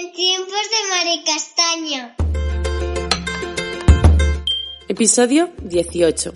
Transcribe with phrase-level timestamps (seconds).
[0.00, 2.16] En tiempos de Maricastaña.
[4.86, 6.34] Episodio 18.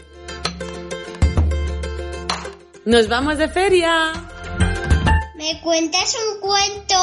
[2.86, 4.12] ¡Nos vamos de feria!
[5.36, 6.96] ¿Me cuentas un cuento?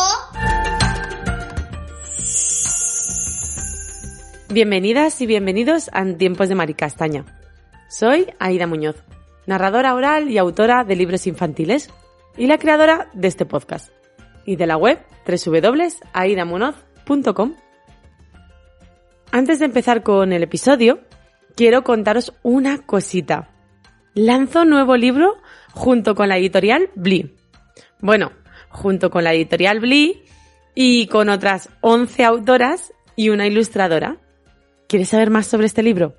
[4.50, 7.26] Bienvenidas y bienvenidos a En Tiempos de Maricastaña.
[7.88, 8.98] Soy Aida Muñoz,
[9.46, 11.90] narradora oral y autora de libros infantiles
[12.36, 13.99] y la creadora de este podcast
[14.50, 17.56] y de la web www.aidamunoz.com.
[19.32, 21.02] Antes de empezar con el episodio,
[21.56, 23.52] quiero contaros una cosita.
[24.16, 25.38] Lanzo nuevo libro
[25.74, 27.36] junto con la editorial Bli.
[28.00, 28.32] Bueno,
[28.70, 30.24] junto con la editorial Bli
[30.74, 34.18] y con otras 11 autoras y una ilustradora.
[34.88, 36.16] ¿Quieres saber más sobre este libro?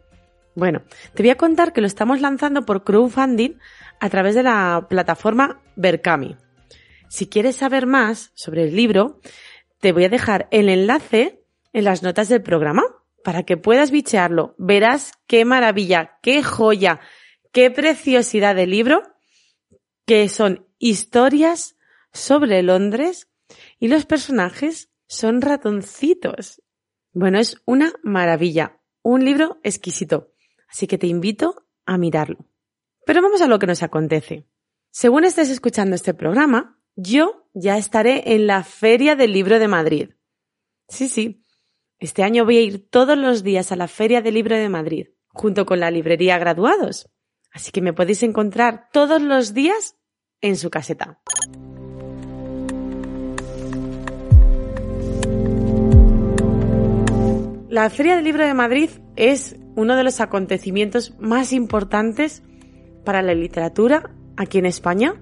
[0.55, 0.83] Bueno,
[1.15, 3.59] te voy a contar que lo estamos lanzando por crowdfunding
[3.99, 6.37] a través de la plataforma Berkami.
[7.11, 9.21] Si quieres saber más sobre el libro,
[9.81, 12.85] te voy a dejar el enlace en las notas del programa
[13.25, 14.55] para que puedas bichearlo.
[14.59, 17.01] Verás qué maravilla, qué joya,
[17.51, 19.03] qué preciosidad de libro,
[20.07, 21.77] que son historias
[22.13, 23.29] sobre Londres
[23.81, 26.63] y los personajes son ratoncitos.
[27.13, 30.33] Bueno, es una maravilla, un libro exquisito,
[30.69, 32.47] así que te invito a mirarlo.
[33.05, 34.47] Pero vamos a lo que nos acontece.
[34.93, 40.11] Según estés escuchando este programa, yo ya estaré en la Feria del Libro de Madrid.
[40.89, 41.45] Sí, sí.
[41.99, 45.09] Este año voy a ir todos los días a la Feria del Libro de Madrid,
[45.29, 47.11] junto con la librería Graduados.
[47.53, 49.97] Así que me podéis encontrar todos los días
[50.41, 51.21] en su caseta.
[57.69, 62.43] La Feria del Libro de Madrid es uno de los acontecimientos más importantes
[63.05, 65.15] para la literatura aquí en España,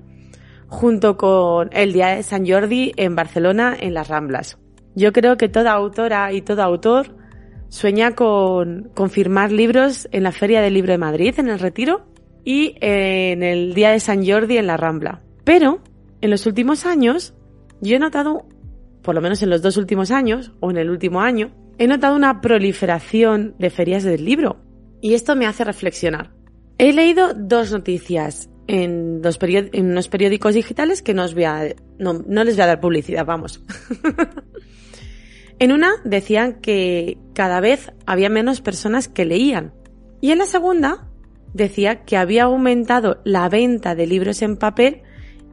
[0.68, 4.58] junto con el Día de San Jordi en Barcelona en las Ramblas.
[4.94, 7.16] Yo creo que toda autora y todo autor
[7.68, 12.06] sueña con, con firmar libros en la Feria del Libro de Madrid, en el Retiro,
[12.44, 15.20] y en el Día de San Jordi en la Rambla.
[15.44, 15.80] Pero,
[16.20, 17.34] en los últimos años,
[17.80, 18.46] yo he notado,
[19.02, 22.16] por lo menos en los dos últimos años, o en el último año, he notado
[22.16, 24.56] una proliferación de ferias del libro.
[25.00, 26.32] Y esto me hace reflexionar.
[26.78, 29.22] He leído dos noticias en,
[29.74, 33.62] unos periódicos digitales que no les voy a dar publicidad, vamos.
[35.58, 39.72] en una decían que cada vez había menos personas que leían.
[40.20, 41.08] Y en la segunda
[41.54, 45.02] decía que había aumentado la venta de libros en papel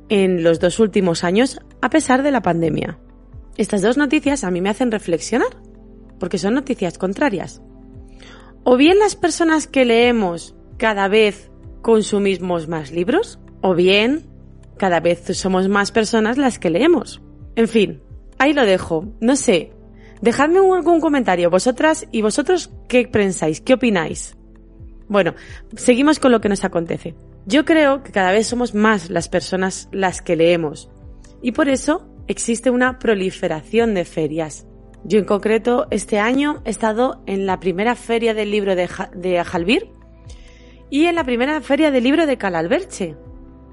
[0.10, 3.00] en los dos últimos años a pesar de la pandemia.
[3.58, 5.48] Estas dos noticias a mí me hacen reflexionar,
[6.20, 7.62] porque son noticias contrarias.
[8.64, 11.50] O bien las personas que leemos cada vez
[11.86, 14.26] consumimos más libros, o bien
[14.76, 17.22] cada vez somos más personas las que leemos.
[17.56, 18.02] En fin,
[18.40, 19.14] ahí lo dejo.
[19.22, 19.72] No sé.
[20.20, 23.62] Dejadme algún comentario, vosotras y vosotros, ¿qué pensáis?
[23.62, 24.36] ¿Qué opináis?
[25.08, 25.36] Bueno,
[25.76, 27.14] seguimos con lo que nos acontece.
[27.46, 30.90] Yo creo que cada vez somos más las personas las que leemos
[31.44, 34.66] y por eso existe una proliferación de ferias.
[35.04, 39.38] Yo en concreto este año he estado en la primera feria del libro de, de
[39.38, 39.95] Ajalbir
[40.90, 43.16] y en la primera feria del libro de Calalberche.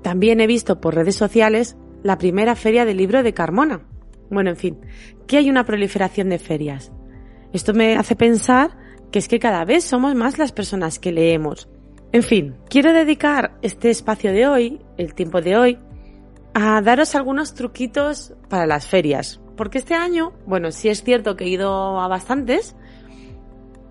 [0.02, 3.82] También he visto por redes sociales la primera feria del libro de Carmona.
[4.30, 4.78] Bueno, en fin,
[5.26, 6.90] que hay una proliferación de ferias.
[7.52, 8.76] Esto me hace pensar
[9.10, 11.68] que es que cada vez somos más las personas que leemos.
[12.12, 15.78] En fin, quiero dedicar este espacio de hoy, el tiempo de hoy,
[16.54, 19.40] a daros algunos truquitos para las ferias.
[19.56, 22.74] Porque este año, bueno, sí es cierto que he ido a bastantes,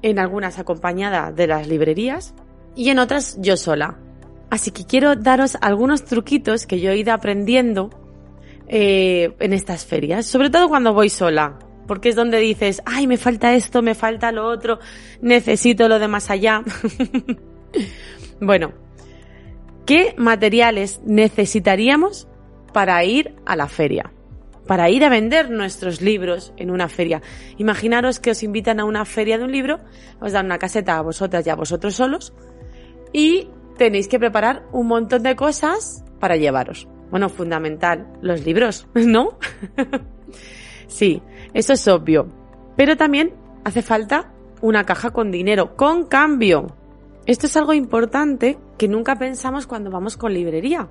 [0.01, 2.33] en algunas acompañada de las librerías
[2.75, 3.97] y en otras yo sola.
[4.49, 7.89] Así que quiero daros algunos truquitos que yo he ido aprendiendo
[8.67, 11.57] eh, en estas ferias, sobre todo cuando voy sola,
[11.87, 14.79] porque es donde dices, ay, me falta esto, me falta lo otro,
[15.21, 16.63] necesito lo de más allá.
[18.41, 18.73] bueno,
[19.85, 22.27] ¿qué materiales necesitaríamos
[22.73, 24.13] para ir a la feria?
[24.67, 27.21] Para ir a vender nuestros libros en una feria.
[27.57, 29.79] Imaginaros que os invitan a una feria de un libro,
[30.19, 32.33] os dan una caseta a vosotras y a vosotros solos,
[33.13, 36.87] y tenéis que preparar un montón de cosas para llevaros.
[37.09, 39.37] Bueno, fundamental, los libros, ¿no?
[40.91, 41.23] Sí,
[41.53, 42.27] eso es obvio.
[42.75, 46.75] Pero también hace falta una caja con dinero, con cambio.
[47.25, 50.89] Esto es algo importante que nunca pensamos cuando vamos con librería.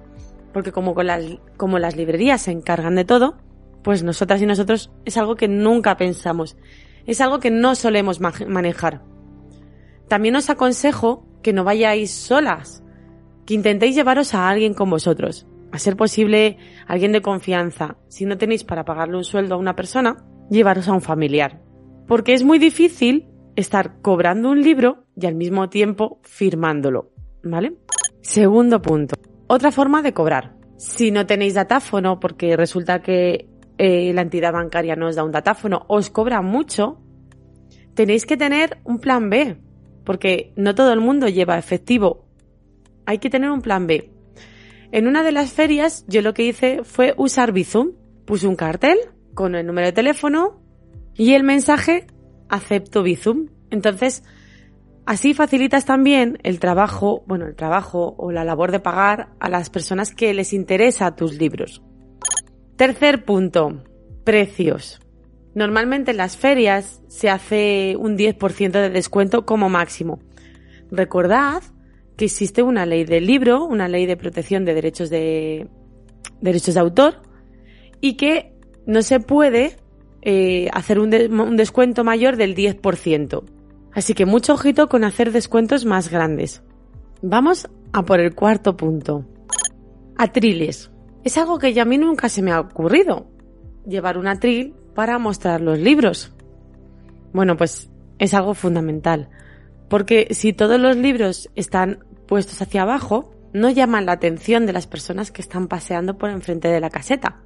[0.55, 1.23] Porque como, con las,
[1.59, 3.37] como las librerías se encargan de todo,
[3.83, 6.57] pues nosotras y nosotros es algo que nunca pensamos.
[7.07, 9.03] Es algo que no solemos manejar.
[10.09, 12.83] También os aconsejo que no vayáis solas,
[13.47, 15.47] que intentéis llevaros a alguien con vosotros.
[15.73, 17.97] A ser posible, alguien de confianza.
[18.09, 21.61] Si no tenéis para pagarle un sueldo a una persona, llevaros a un familiar.
[22.07, 27.13] Porque es muy difícil estar cobrando un libro y al mismo tiempo firmándolo.
[27.43, 27.75] ¿Vale?
[28.21, 29.17] Segundo punto.
[29.47, 30.57] Otra forma de cobrar.
[30.77, 33.49] Si no tenéis datáfono, porque resulta que
[33.79, 37.01] eh, la entidad bancaria no os da un datáfono, os cobra mucho,
[37.95, 39.57] tenéis que tener un plan B,
[40.05, 42.25] porque no todo el mundo lleva efectivo.
[43.07, 44.11] Hay que tener un plan B.
[44.93, 47.93] En una de las ferias yo lo que hice fue usar Bizum.
[48.25, 48.99] Puse un cartel
[49.35, 50.61] con el número de teléfono
[51.15, 52.07] y el mensaje
[52.49, 53.49] acepto Bizum.
[53.71, 54.25] Entonces,
[55.07, 59.71] así facilitas también el trabajo, bueno, el trabajo o la labor de pagar a las
[59.71, 61.83] personas que les interesa tus libros.
[62.77, 63.85] Tercer punto,
[64.25, 65.01] precios.
[65.55, 70.21] Normalmente en las ferias se hace un 10% de descuento como máximo.
[70.91, 71.63] Recordad
[72.17, 75.69] que existe una ley del libro, una ley de protección de derechos de
[76.41, 77.23] derechos de autor
[78.01, 78.55] y que
[78.87, 79.77] no se puede
[80.23, 83.43] eh, hacer un, un descuento mayor del 10%.
[83.93, 86.63] Así que mucho ojito con hacer descuentos más grandes.
[87.23, 89.27] Vamos a por el cuarto punto.
[90.17, 90.91] Atriles.
[91.25, 93.27] Es algo que ya a mí nunca se me ha ocurrido.
[93.87, 96.31] Llevar un atril para mostrar los libros.
[97.33, 97.89] Bueno, pues
[98.19, 99.31] es algo fundamental.
[99.89, 104.87] Porque si todos los libros están puestos hacia abajo, no llaman la atención de las
[104.87, 107.41] personas que están paseando por enfrente de la caseta.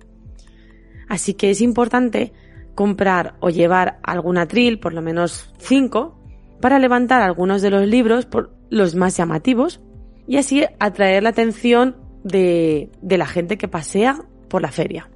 [1.08, 2.32] Así que es importante
[2.74, 6.18] comprar o llevar algún atril, por lo menos cinco,
[6.60, 9.80] para levantar algunos de los libros, por los más llamativos,
[10.26, 15.08] y así atraer la atención de, la gente que pasea por la feria.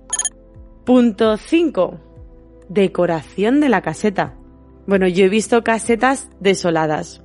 [0.85, 2.08] Punto 5.
[2.69, 4.35] Decoración de la caseta.
[4.87, 7.23] Bueno, yo he visto casetas desoladas.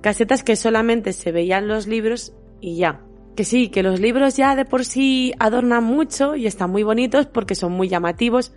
[0.00, 3.02] Casetas que solamente se veían los libros y ya.
[3.36, 7.26] Que sí, que los libros ya de por sí adornan mucho y están muy bonitos
[7.26, 8.54] porque son muy llamativos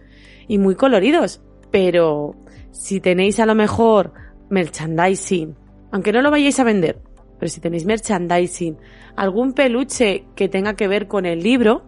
[0.47, 1.41] y muy coloridos.
[1.71, 2.35] Pero
[2.71, 4.13] si tenéis a lo mejor
[4.49, 5.55] merchandising,
[5.91, 7.01] aunque no lo vayáis a vender,
[7.39, 8.77] pero si tenéis merchandising,
[9.17, 11.83] algún peluche que tenga que ver con el libro,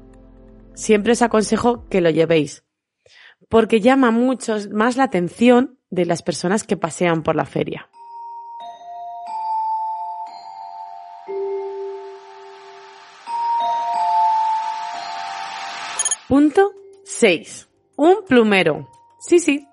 [0.74, 2.65] siempre os aconsejo que lo llevéis,
[3.50, 7.90] porque llama mucho más la atención de las personas que pasean por la feria.
[16.28, 16.72] Punto
[17.04, 17.70] 6.
[17.98, 18.90] Un plumero.
[19.20, 19.68] Sí, sí,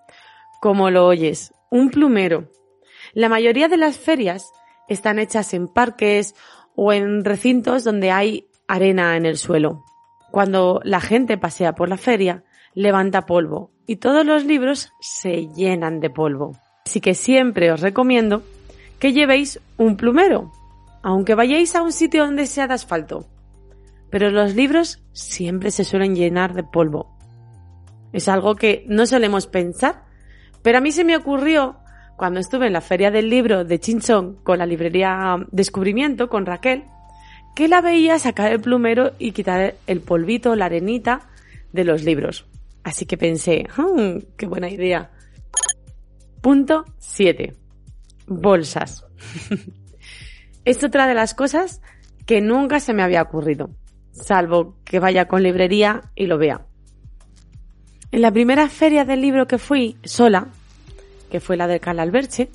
[0.61, 2.51] como lo oyes, un plumero.
[3.15, 4.53] La mayoría de las ferias
[4.89, 6.35] están hechas en parques
[6.75, 9.83] o en recintos donde hay arena en el suelo.
[10.31, 16.01] Cuando la gente pasea por la feria, levanta polvo y todos los libros se llenan
[16.01, 16.53] de polvo.
[16.87, 18.43] Así que siempre os recomiendo
[18.99, 20.53] que llevéis un plumero,
[21.03, 23.27] aunque vayáis a un sitio donde sea de asfalto.
[24.11, 27.17] Pero los libros siempre se suelen llenar de polvo.
[28.13, 30.05] Es algo que no solemos pensar,
[30.63, 31.77] pero a mí se me ocurrió
[32.17, 36.85] cuando estuve en la feria del libro de Chinchón con la librería Descubrimiento, con Raquel,
[37.57, 41.29] que la veía sacar el plumero y quitar el polvito, la arenita
[41.73, 42.47] de los libros.
[42.85, 45.11] Así que pensé, hmm, qué buena idea.
[46.41, 47.55] Punto 7.
[48.27, 49.05] Bolsas.
[50.65, 51.81] es otra de las cosas
[52.27, 53.71] que nunca se me había ocurrido,
[54.13, 56.67] salvo que vaya con librería y lo vea.
[58.11, 60.49] En la primera feria del libro que fui sola,
[61.31, 62.51] que fue la de Calalberche,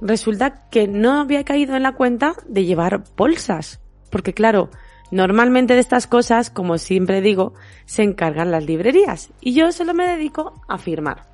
[0.00, 3.80] resulta que no había caído en la cuenta de llevar bolsas.
[4.10, 4.70] Porque claro,
[5.10, 10.06] normalmente de estas cosas, como siempre digo, se encargan las librerías y yo solo me
[10.06, 11.26] dedico a firmar.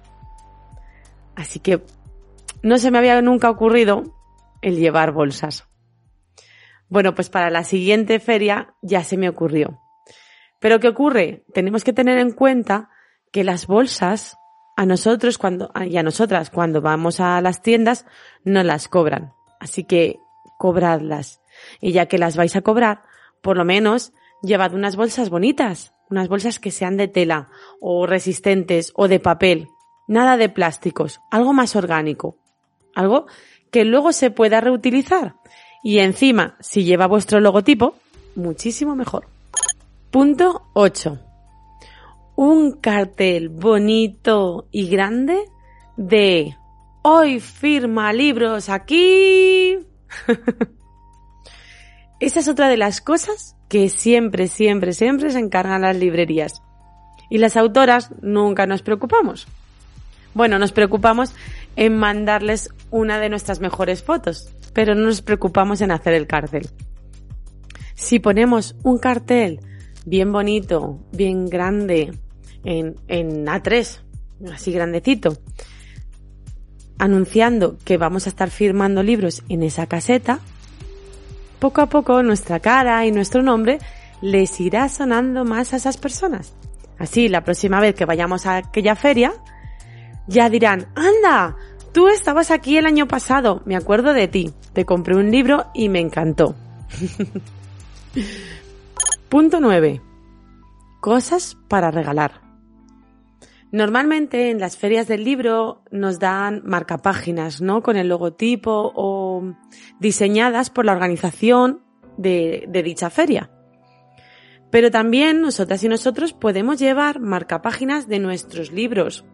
[1.34, 1.82] Así que
[2.62, 4.02] no se me había nunca ocurrido
[4.62, 5.66] el llevar bolsas.
[6.88, 9.80] Bueno, pues para la siguiente feria ya se me ocurrió.
[10.60, 11.44] Pero ¿qué ocurre?
[11.54, 12.90] Tenemos que tener en cuenta
[13.32, 14.36] que las bolsas
[14.76, 18.06] a nosotros cuando, y a nosotras cuando vamos a las tiendas
[18.44, 19.32] no las cobran.
[19.60, 20.18] Así que
[20.58, 21.40] cobradlas.
[21.80, 23.02] Y ya que las vais a cobrar,
[23.40, 27.48] por lo menos llevad unas bolsas bonitas, unas bolsas que sean de tela
[27.80, 29.68] o resistentes o de papel.
[30.08, 32.36] Nada de plásticos, algo más orgánico.
[32.94, 33.26] Algo
[33.70, 35.36] que luego se pueda reutilizar.
[35.82, 37.94] Y encima, si lleva vuestro logotipo,
[38.34, 39.28] muchísimo mejor.
[40.10, 41.30] Punto 8
[42.40, 45.44] un cartel bonito y grande
[45.98, 46.56] de
[47.02, 49.76] Hoy firma libros aquí.
[52.20, 56.62] Esa es otra de las cosas que siempre, siempre, siempre se encargan las librerías.
[57.30, 59.46] Y las autoras nunca nos preocupamos.
[60.34, 61.34] Bueno, nos preocupamos
[61.76, 66.68] en mandarles una de nuestras mejores fotos, pero no nos preocupamos en hacer el cartel.
[67.94, 69.60] Si ponemos un cartel
[70.04, 72.12] bien bonito, bien grande,
[72.64, 74.00] en, en A3,
[74.52, 75.38] así grandecito,
[76.98, 80.40] anunciando que vamos a estar firmando libros en esa caseta,
[81.60, 83.78] poco a poco nuestra cara y nuestro nombre
[84.22, 86.54] les irá sonando más a esas personas.
[86.98, 89.32] Así, la próxima vez que vayamos a aquella feria,
[90.26, 91.56] ya dirán, anda,
[91.92, 95.88] tú estabas aquí el año pasado, me acuerdo de ti, te compré un libro y
[95.88, 96.54] me encantó.
[99.28, 100.02] Punto 9.
[101.00, 102.49] Cosas para regalar.
[103.72, 107.82] Normalmente en las ferias del libro nos dan marcapáginas, ¿no?
[107.82, 109.54] Con el logotipo o
[110.00, 111.82] diseñadas por la organización
[112.16, 113.50] de, de dicha feria.
[114.70, 119.24] Pero también nosotras y nosotros podemos llevar marcapáginas de nuestros libros,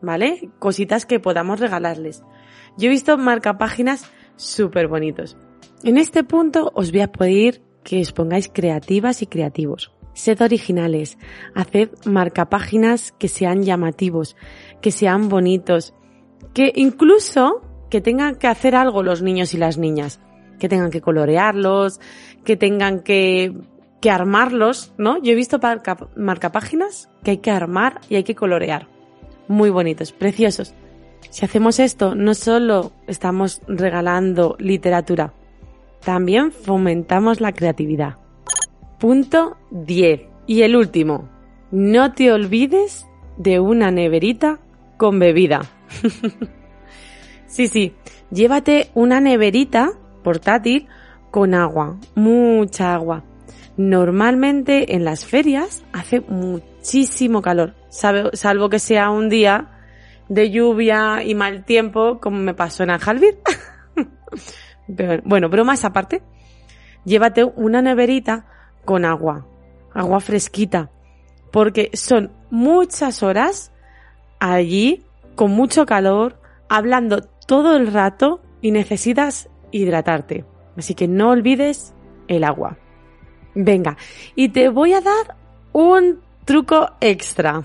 [0.00, 0.50] ¿vale?
[0.58, 2.24] Cositas que podamos regalarles.
[2.76, 5.36] Yo he visto marcapáginas súper bonitos.
[5.84, 9.92] En este punto os voy a pedir que os pongáis creativas y creativos.
[10.20, 11.16] Sed originales,
[11.54, 14.36] haced marcapáginas que sean llamativos,
[14.82, 15.94] que sean bonitos,
[16.52, 20.20] que incluso que tengan que hacer algo los niños y las niñas,
[20.58, 22.00] que tengan que colorearlos,
[22.44, 23.54] que tengan que,
[24.02, 25.16] que armarlos, ¿no?
[25.22, 25.58] Yo he visto
[26.16, 28.88] marcapáginas que hay que armar y hay que colorear.
[29.48, 30.74] Muy bonitos, preciosos.
[31.30, 35.32] Si hacemos esto, no solo estamos regalando literatura,
[36.04, 38.16] también fomentamos la creatividad.
[39.00, 40.20] Punto 10.
[40.46, 41.26] Y el último.
[41.70, 43.06] No te olvides
[43.38, 44.58] de una neverita
[44.98, 45.62] con bebida.
[47.46, 47.94] sí, sí.
[48.30, 49.92] Llévate una neverita
[50.22, 50.86] portátil
[51.30, 51.96] con agua.
[52.14, 53.24] Mucha agua.
[53.78, 57.74] Normalmente en las ferias hace muchísimo calor.
[57.88, 59.80] Salvo que sea un día
[60.28, 63.38] de lluvia y mal tiempo como me pasó en Aljalbir.
[65.24, 66.22] bueno, pero más aparte,
[67.06, 68.44] llévate una neverita
[68.84, 69.46] con agua,
[69.92, 70.90] agua fresquita,
[71.50, 73.72] porque son muchas horas
[74.38, 80.44] allí con mucho calor, hablando todo el rato y necesitas hidratarte.
[80.76, 81.94] Así que no olvides
[82.28, 82.78] el agua.
[83.54, 83.96] Venga,
[84.34, 85.36] y te voy a dar
[85.72, 87.62] un truco extra.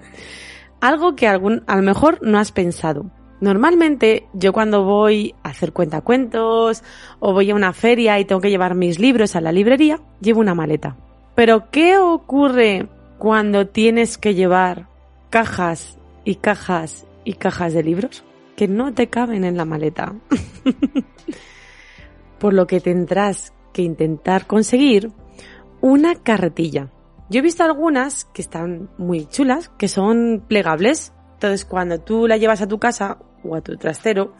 [0.80, 3.10] Algo que algún, a lo mejor no has pensado.
[3.40, 6.82] Normalmente yo cuando voy a hacer cuentacuentos
[7.20, 10.40] o voy a una feria y tengo que llevar mis libros a la librería, llevo
[10.40, 10.96] una maleta.
[11.34, 12.88] Pero ¿qué ocurre
[13.18, 14.88] cuando tienes que llevar
[15.28, 18.24] cajas y cajas y cajas de libros
[18.56, 20.14] que no te caben en la maleta?
[22.38, 25.10] Por lo que tendrás que intentar conseguir
[25.82, 26.90] una carretilla.
[27.28, 32.38] Yo he visto algunas que están muy chulas, que son plegables entonces, cuando tú la
[32.38, 34.34] llevas a tu casa o a tu trastero,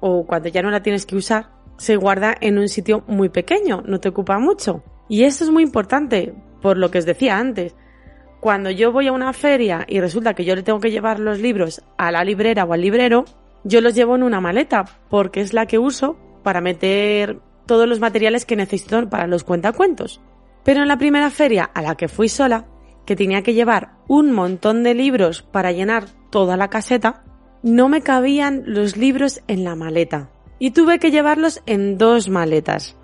[0.00, 3.82] o cuando ya no la tienes que usar, se guarda en un sitio muy pequeño,
[3.86, 4.82] no te ocupa mucho.
[5.08, 7.74] Y esto es muy importante, por lo que os decía antes.
[8.40, 11.40] Cuando yo voy a una feria y resulta que yo le tengo que llevar los
[11.40, 13.24] libros a la librera o al librero,
[13.64, 18.00] yo los llevo en una maleta, porque es la que uso para meter todos los
[18.00, 20.20] materiales que necesito para los cuentacuentos.
[20.62, 22.66] Pero en la primera feria a la que fui sola,
[23.06, 27.23] que tenía que llevar un montón de libros para llenar toda la caseta,
[27.64, 30.28] no me cabían los libros en la maleta
[30.58, 32.94] y tuve que llevarlos en dos maletas.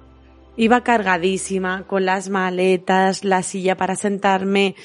[0.55, 4.76] Iba cargadísima con las maletas, la silla para sentarme,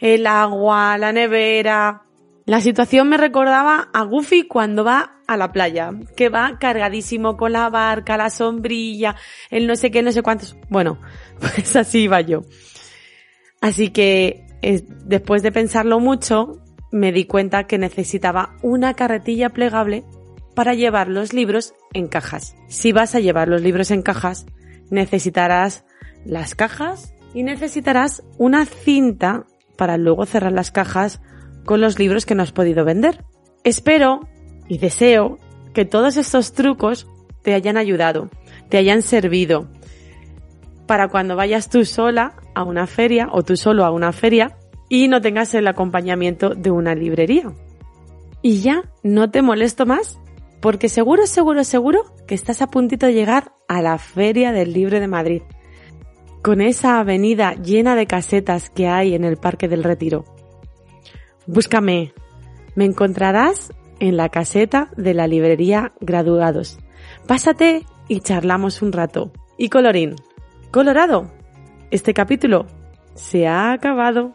[0.00, 2.04] el agua, la nevera.
[2.46, 7.52] La situación me recordaba a Goofy cuando va a la playa, que va cargadísimo con
[7.52, 9.14] la barca, la sombrilla,
[9.50, 10.56] el no sé qué, no sé cuántos.
[10.70, 10.98] Bueno,
[11.38, 12.44] pues así iba yo.
[13.60, 14.46] Así que
[15.04, 20.04] después de pensarlo mucho, me di cuenta que necesitaba una carretilla plegable
[20.54, 22.56] para llevar los libros en cajas.
[22.68, 24.46] Si vas a llevar los libros en cajas,
[24.90, 25.84] necesitarás
[26.24, 29.44] las cajas y necesitarás una cinta
[29.76, 31.20] para luego cerrar las cajas
[31.64, 33.24] con los libros que no has podido vender.
[33.62, 34.28] Espero
[34.68, 35.38] y deseo
[35.74, 37.06] que todos estos trucos
[37.42, 38.30] te hayan ayudado,
[38.68, 39.68] te hayan servido
[40.86, 44.57] para cuando vayas tú sola a una feria o tú solo a una feria
[44.88, 47.52] y no tengas el acompañamiento de una librería.
[48.42, 50.18] Y ya no te molesto más
[50.60, 55.00] porque seguro, seguro, seguro que estás a puntito de llegar a la Feria del Libro
[55.00, 55.42] de Madrid.
[56.40, 60.24] con esa avenida llena de casetas que hay en el Parque del Retiro.
[61.46, 62.14] Búscame.
[62.76, 66.78] Me encontrarás en la caseta de la librería Graduados.
[67.26, 69.32] Pásate y charlamos un rato.
[69.58, 70.14] Y colorín.
[70.70, 71.30] Colorado.
[71.90, 72.66] Este capítulo
[73.14, 74.32] se ha acabado.